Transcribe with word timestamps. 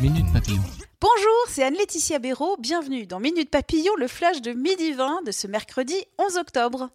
Minute 0.00 0.32
Papillon. 0.32 0.62
Bonjour, 1.00 1.44
c'est 1.48 1.64
Anne-Laetitia 1.64 2.20
Béraud. 2.20 2.56
Bienvenue 2.60 3.04
dans 3.04 3.18
Minute 3.18 3.50
Papillon, 3.50 3.90
le 3.98 4.06
flash 4.06 4.40
de 4.40 4.52
midi 4.52 4.92
20 4.92 5.22
de 5.26 5.32
ce 5.32 5.48
mercredi 5.48 5.96
11 6.18 6.36
octobre. 6.36 6.90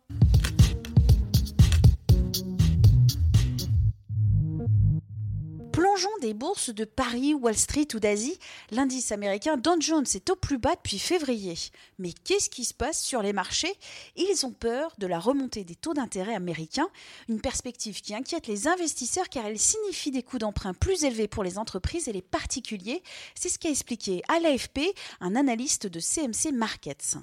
Plongeons 5.74 6.18
des 6.22 6.36
bourses 6.36 6.70
de 6.70 6.86
Paris, 6.86 7.34
Wall 7.34 7.58
Street 7.58 7.88
ou 7.96 8.00
d'Asie. 8.00 8.38
L'indice 8.70 9.12
américain 9.12 9.58
Dow 9.58 9.74
Jones 9.80 10.06
est 10.14 10.30
au 10.30 10.36
plus 10.36 10.60
bas 10.60 10.76
depuis 10.76 11.00
février. 11.00 11.56
Mais 11.98 12.14
qu'est-ce 12.14 12.52
qui 12.52 12.64
se 12.64 12.76
passe 12.76 13.02
sur 13.02 13.24
les 13.24 13.34
marchés? 13.34 13.74
Ils 14.16 14.46
ont 14.46 14.52
peur 14.52 14.94
de 15.00 15.08
la 15.08 15.18
remontée 15.18 15.64
des 15.64 15.74
taux 15.74 15.96
d'intérêt 15.96 16.36
américains, 16.36 16.90
une 17.28 17.42
perspective 17.42 18.02
qui 18.02 18.14
inquiète 18.14 18.46
les 18.46 18.68
investisseurs 18.68 19.30
car 19.30 19.48
elle 19.48 19.58
signifie 19.58 20.12
des 20.12 20.22
coûts 20.22 20.38
d'emprunt 20.38 20.76
plus 20.76 21.06
élevés 21.06 21.28
pour 21.28 21.44
les 21.44 21.58
entreprises 21.58 22.08
et 22.08 22.14
les 22.14 22.22
particuliers. 22.22 23.02
C'est 23.34 23.50
ce 23.50 23.58
qu'a 23.58 23.72
expliqué 23.72 24.22
à 24.28 24.40
l'AFP 24.40 24.80
un 25.22 25.36
analyste 25.36 25.88
de 25.88 26.00
CMC 26.00 26.52
Markets. 26.54 27.18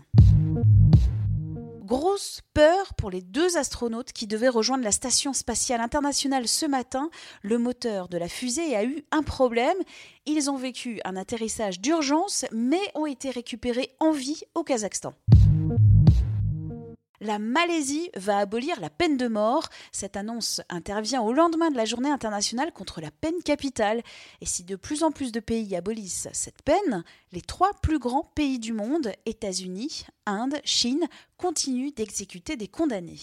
Grosse 1.90 2.42
peur 2.54 2.94
pour 2.94 3.10
les 3.10 3.20
deux 3.20 3.56
astronautes 3.56 4.12
qui 4.12 4.28
devaient 4.28 4.48
rejoindre 4.48 4.84
la 4.84 4.92
station 4.92 5.32
spatiale 5.32 5.80
internationale 5.80 6.46
ce 6.46 6.64
matin. 6.64 7.10
Le 7.42 7.58
moteur 7.58 8.06
de 8.06 8.16
la 8.16 8.28
fusée 8.28 8.76
a 8.76 8.84
eu 8.84 9.04
un 9.10 9.24
problème. 9.24 9.76
Ils 10.24 10.52
ont 10.52 10.56
vécu 10.56 11.00
un 11.04 11.16
atterrissage 11.16 11.80
d'urgence 11.80 12.46
mais 12.52 12.78
ont 12.94 13.06
été 13.06 13.30
récupérés 13.30 13.90
en 13.98 14.12
vie 14.12 14.42
au 14.54 14.62
Kazakhstan. 14.62 15.14
La 17.22 17.38
Malaisie 17.38 18.10
va 18.16 18.38
abolir 18.38 18.80
la 18.80 18.88
peine 18.88 19.18
de 19.18 19.28
mort. 19.28 19.68
Cette 19.92 20.16
annonce 20.16 20.62
intervient 20.70 21.20
au 21.20 21.34
lendemain 21.34 21.70
de 21.70 21.76
la 21.76 21.84
journée 21.84 22.08
internationale 22.08 22.72
contre 22.72 23.02
la 23.02 23.10
peine 23.10 23.42
capitale. 23.44 24.02
Et 24.40 24.46
si 24.46 24.64
de 24.64 24.74
plus 24.74 25.02
en 25.02 25.10
plus 25.10 25.30
de 25.30 25.40
pays 25.40 25.76
abolissent 25.76 26.28
cette 26.32 26.62
peine, 26.62 27.04
les 27.32 27.42
trois 27.42 27.72
plus 27.82 27.98
grands 27.98 28.30
pays 28.34 28.58
du 28.58 28.72
monde, 28.72 29.12
États-Unis, 29.26 30.06
Inde, 30.24 30.60
Chine, 30.64 31.06
continuent 31.36 31.92
d'exécuter 31.94 32.56
des 32.56 32.68
condamnés 32.68 33.18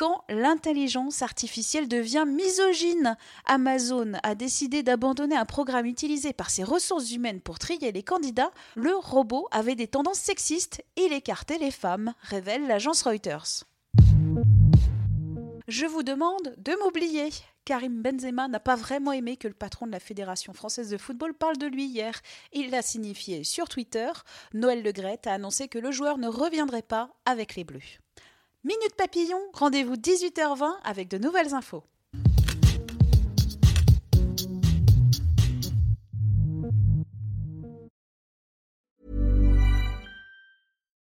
quand 0.00 0.24
l'intelligence 0.30 1.20
artificielle 1.20 1.86
devient 1.86 2.24
misogyne. 2.26 3.18
Amazon 3.44 4.12
a 4.22 4.34
décidé 4.34 4.82
d'abandonner 4.82 5.36
un 5.36 5.44
programme 5.44 5.84
utilisé 5.84 6.32
par 6.32 6.48
ses 6.48 6.64
ressources 6.64 7.12
humaines 7.12 7.42
pour 7.42 7.58
trier 7.58 7.92
les 7.92 8.02
candidats. 8.02 8.50
Le 8.76 8.96
robot 8.96 9.46
avait 9.50 9.74
des 9.74 9.88
tendances 9.88 10.18
sexistes 10.18 10.82
il 10.96 11.12
écartait 11.12 11.58
les 11.58 11.70
femmes, 11.70 12.14
révèle 12.22 12.66
l'agence 12.66 13.02
Reuters. 13.02 13.64
Je 15.68 15.84
vous 15.84 16.02
demande 16.02 16.54
de 16.56 16.82
m'oublier. 16.82 17.28
Karim 17.66 18.00
Benzema 18.00 18.48
n'a 18.48 18.58
pas 18.58 18.76
vraiment 18.76 19.12
aimé 19.12 19.36
que 19.36 19.48
le 19.48 19.54
patron 19.54 19.86
de 19.86 19.92
la 19.92 20.00
Fédération 20.00 20.54
française 20.54 20.88
de 20.88 20.96
football 20.96 21.34
parle 21.34 21.58
de 21.58 21.66
lui 21.66 21.84
hier. 21.84 22.22
Il 22.54 22.70
l'a 22.70 22.80
signifié 22.80 23.44
sur 23.44 23.68
Twitter. 23.68 24.10
Noël 24.54 24.82
Legrette 24.82 25.26
a 25.26 25.34
annoncé 25.34 25.68
que 25.68 25.78
le 25.78 25.90
joueur 25.90 26.16
ne 26.16 26.26
reviendrait 26.26 26.80
pas 26.80 27.10
avec 27.26 27.54
les 27.54 27.64
Bleus. 27.64 28.00
Minute 28.62 28.94
Papillon, 28.94 29.40
rendez-vous 29.54 29.96
18h20 29.96 30.70
avec 30.84 31.08
de 31.08 31.16
nouvelles 31.16 31.54
infos. 31.54 31.82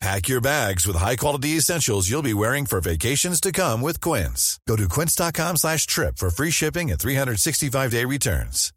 Pack 0.00 0.28
your 0.28 0.42
bags 0.42 0.86
with 0.86 0.96
high-quality 0.96 1.56
essentials 1.56 2.10
you'll 2.10 2.22
be 2.22 2.34
wearing 2.34 2.66
for 2.66 2.80
vacations 2.80 3.40
to 3.40 3.50
come 3.50 3.80
with 3.80 3.98
Quince. 4.00 4.60
Go 4.68 4.76
to 4.76 4.86
quince.com 4.88 5.56
slash 5.56 5.86
trip 5.86 6.18
for 6.18 6.28
free 6.30 6.50
shipping 6.50 6.90
and 6.90 6.98
365-day 6.98 8.04
returns. 8.04 8.72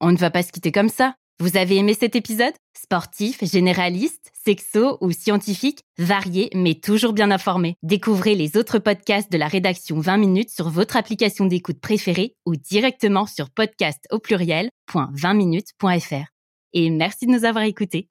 On 0.00 0.12
ne 0.12 0.16
va 0.16 0.30
pas 0.30 0.44
se 0.44 0.52
quitter 0.52 0.70
comme 0.72 0.88
ça. 0.88 1.14
Vous 1.40 1.56
avez 1.56 1.76
aimé 1.76 1.94
cet 1.94 2.16
épisode? 2.16 2.54
Sportif, 2.76 3.44
généraliste, 3.44 4.32
sexo 4.44 4.98
ou 5.00 5.12
scientifique, 5.12 5.82
varié 5.98 6.50
mais 6.54 6.74
toujours 6.74 7.12
bien 7.12 7.30
informé. 7.30 7.76
Découvrez 7.82 8.34
les 8.34 8.56
autres 8.56 8.78
podcasts 8.78 9.30
de 9.30 9.38
la 9.38 9.48
rédaction 9.48 10.00
20 10.00 10.16
minutes 10.16 10.50
sur 10.50 10.70
votre 10.70 10.96
application 10.96 11.44
d'écoute 11.46 11.80
préférée 11.80 12.34
ou 12.46 12.56
directement 12.56 13.26
sur 13.26 13.50
podcast 13.50 14.06
au 14.10 14.20
pluriel.20minutes.fr. 14.20 16.26
Et 16.72 16.90
merci 16.90 17.26
de 17.26 17.32
nous 17.32 17.44
avoir 17.44 17.64
écoutés. 17.64 18.08